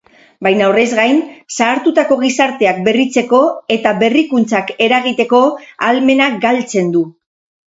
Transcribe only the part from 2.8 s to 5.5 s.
berritzeko eta berrikuntzak eragiteko